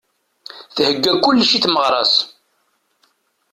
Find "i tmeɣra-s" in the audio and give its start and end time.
1.57-2.15